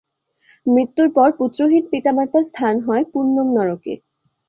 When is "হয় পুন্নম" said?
2.87-3.47